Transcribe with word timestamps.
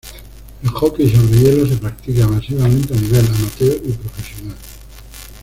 El 0.63 0.69
hockey 0.69 1.11
sobre 1.11 1.39
hielo 1.41 1.67
se 1.67 1.77
practica 1.77 2.25
masivamente 2.27 2.91
a 2.91 2.97
nivel 3.01 3.23
amateur 3.23 3.75
y 3.85 3.91
profesional. 3.91 4.57